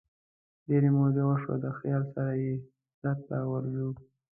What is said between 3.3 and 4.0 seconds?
ورځو